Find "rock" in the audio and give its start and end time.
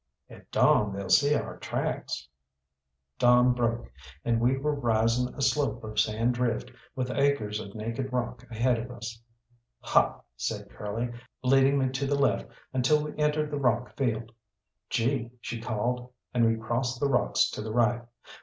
8.11-8.43, 13.59-13.95